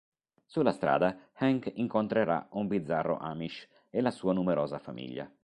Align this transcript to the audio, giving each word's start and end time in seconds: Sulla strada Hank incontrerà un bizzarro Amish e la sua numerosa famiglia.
Sulla 0.47 0.71
strada 0.71 1.15
Hank 1.33 1.73
incontrerà 1.75 2.47
un 2.53 2.67
bizzarro 2.67 3.17
Amish 3.19 3.67
e 3.91 4.01
la 4.01 4.09
sua 4.09 4.33
numerosa 4.33 4.79
famiglia. 4.79 5.31